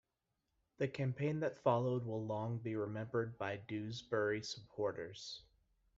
The 0.79 0.87
campaign 0.87 1.41
that 1.41 1.59
followed 1.61 2.07
will 2.07 2.25
long 2.25 2.57
be 2.57 2.75
remembered 2.75 3.37
by 3.37 3.57
Dewsbury 3.57 4.41
supporters. 4.41 5.43